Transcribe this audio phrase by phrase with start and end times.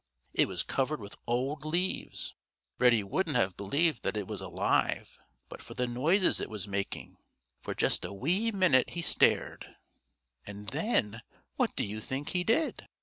[0.33, 2.33] It was covered with old leaves.
[2.79, 7.17] Reddy wouldn't have believed that it was alive but for the noises it was making.
[7.61, 9.75] For just a wee minute he stared,
[10.43, 11.21] and then,
[11.55, 12.87] what do you think he did?